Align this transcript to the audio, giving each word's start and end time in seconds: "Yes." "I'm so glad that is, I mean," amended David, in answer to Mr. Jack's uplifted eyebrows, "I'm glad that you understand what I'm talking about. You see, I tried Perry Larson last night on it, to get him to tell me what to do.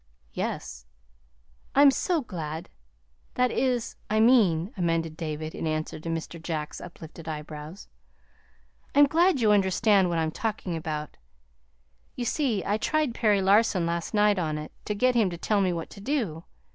"Yes." 0.33 0.87
"I'm 1.75 1.91
so 1.91 2.21
glad 2.21 2.69
that 3.35 3.51
is, 3.51 3.95
I 4.09 4.19
mean," 4.19 4.73
amended 4.75 5.15
David, 5.15 5.53
in 5.53 5.67
answer 5.67 5.99
to 5.99 6.09
Mr. 6.09 6.41
Jack's 6.41 6.81
uplifted 6.81 7.27
eyebrows, 7.29 7.87
"I'm 8.95 9.05
glad 9.05 9.35
that 9.35 9.41
you 9.41 9.51
understand 9.51 10.09
what 10.09 10.17
I'm 10.17 10.31
talking 10.31 10.75
about. 10.75 11.17
You 12.15 12.25
see, 12.25 12.65
I 12.65 12.79
tried 12.79 13.13
Perry 13.13 13.43
Larson 13.43 13.85
last 13.85 14.11
night 14.15 14.39
on 14.39 14.57
it, 14.57 14.71
to 14.85 14.95
get 14.95 15.13
him 15.13 15.29
to 15.29 15.37
tell 15.37 15.61
me 15.61 15.71
what 15.71 15.91
to 15.91 16.01
do. 16.01 16.45